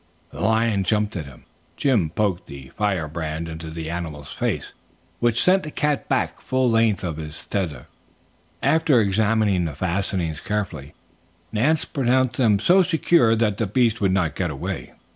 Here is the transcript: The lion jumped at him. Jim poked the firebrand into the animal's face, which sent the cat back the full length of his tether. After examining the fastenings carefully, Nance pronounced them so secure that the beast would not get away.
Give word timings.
The 0.31 0.41
lion 0.41 0.83
jumped 0.83 1.15
at 1.15 1.27
him. 1.27 1.43
Jim 1.77 2.09
poked 2.09 2.47
the 2.47 2.71
firebrand 2.75 3.47
into 3.47 3.69
the 3.69 3.91
animal's 3.91 4.31
face, 4.33 4.73
which 5.19 5.39
sent 5.39 5.61
the 5.61 5.69
cat 5.69 6.09
back 6.09 6.37
the 6.37 6.41
full 6.41 6.71
length 6.71 7.03
of 7.03 7.17
his 7.17 7.45
tether. 7.45 7.85
After 8.63 8.99
examining 8.99 9.65
the 9.65 9.75
fastenings 9.75 10.39
carefully, 10.39 10.95
Nance 11.51 11.85
pronounced 11.85 12.37
them 12.37 12.57
so 12.57 12.81
secure 12.81 13.35
that 13.35 13.57
the 13.57 13.67
beast 13.67 14.01
would 14.01 14.09
not 14.11 14.33
get 14.35 14.49
away. 14.49 14.93